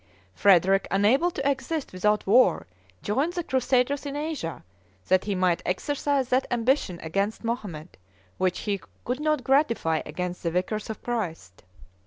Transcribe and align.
Frederick, 0.33 0.87
unable 0.89 1.29
to 1.29 1.47
exist 1.47 1.93
without 1.93 2.25
war, 2.25 2.65
joined 3.03 3.33
the 3.33 3.43
crusaders 3.43 4.03
in 4.03 4.15
Asia, 4.15 4.63
that 5.09 5.25
he 5.25 5.35
might 5.35 5.61
exercise 5.63 6.29
that 6.29 6.47
ambition 6.49 6.99
against 7.03 7.43
Mohammed, 7.43 7.99
which 8.39 8.61
he 8.61 8.81
could 9.05 9.19
not 9.19 9.43
gratify 9.43 10.01
against 10.03 10.41
the 10.41 10.49
vicars 10.49 10.89
of 10.89 11.03
Christ. 11.03 11.63